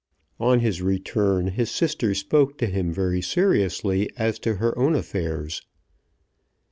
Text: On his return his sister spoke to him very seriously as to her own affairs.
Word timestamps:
On 0.39 0.61
his 0.61 0.81
return 0.81 1.49
his 1.49 1.69
sister 1.69 2.15
spoke 2.15 2.57
to 2.57 2.65
him 2.65 2.91
very 2.91 3.21
seriously 3.21 4.09
as 4.17 4.39
to 4.39 4.55
her 4.55 4.75
own 4.75 4.95
affairs. 4.95 5.61